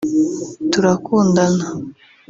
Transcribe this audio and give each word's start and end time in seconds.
‘Turakundana’ 0.71 1.65